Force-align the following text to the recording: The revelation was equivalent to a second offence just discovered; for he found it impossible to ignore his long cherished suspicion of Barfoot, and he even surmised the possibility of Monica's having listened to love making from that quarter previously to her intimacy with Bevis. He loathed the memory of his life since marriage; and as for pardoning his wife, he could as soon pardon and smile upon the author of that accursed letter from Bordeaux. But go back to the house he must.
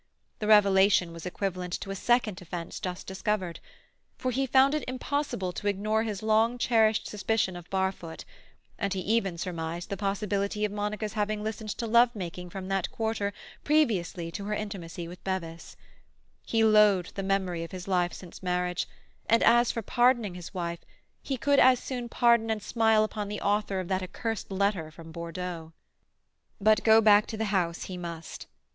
The 0.39 0.47
revelation 0.47 1.13
was 1.13 1.27
equivalent 1.27 1.73
to 1.79 1.91
a 1.91 1.95
second 1.95 2.41
offence 2.41 2.79
just 2.79 3.05
discovered; 3.05 3.59
for 4.17 4.31
he 4.31 4.47
found 4.47 4.73
it 4.73 4.83
impossible 4.87 5.51
to 5.51 5.67
ignore 5.67 6.01
his 6.01 6.23
long 6.23 6.57
cherished 6.57 7.05
suspicion 7.07 7.55
of 7.55 7.69
Barfoot, 7.69 8.25
and 8.79 8.95
he 8.95 8.99
even 9.01 9.37
surmised 9.37 9.89
the 9.91 9.97
possibility 9.97 10.65
of 10.65 10.71
Monica's 10.71 11.13
having 11.13 11.43
listened 11.43 11.69
to 11.77 11.85
love 11.85 12.15
making 12.15 12.49
from 12.49 12.67
that 12.67 12.89
quarter 12.89 13.31
previously 13.63 14.31
to 14.31 14.45
her 14.45 14.55
intimacy 14.55 15.07
with 15.07 15.23
Bevis. 15.23 15.75
He 16.47 16.63
loathed 16.63 17.13
the 17.13 17.21
memory 17.21 17.63
of 17.63 17.71
his 17.71 17.87
life 17.87 18.11
since 18.11 18.41
marriage; 18.41 18.87
and 19.29 19.43
as 19.43 19.71
for 19.71 19.83
pardoning 19.83 20.33
his 20.33 20.51
wife, 20.51 20.79
he 21.21 21.37
could 21.37 21.59
as 21.59 21.77
soon 21.79 22.09
pardon 22.09 22.49
and 22.49 22.63
smile 22.63 23.03
upon 23.03 23.27
the 23.27 23.39
author 23.41 23.79
of 23.79 23.87
that 23.89 24.01
accursed 24.01 24.49
letter 24.49 24.89
from 24.89 25.11
Bordeaux. 25.11 25.73
But 26.59 26.83
go 26.83 27.01
back 27.01 27.27
to 27.27 27.37
the 27.37 27.45
house 27.53 27.83
he 27.83 27.97
must. 27.97 28.47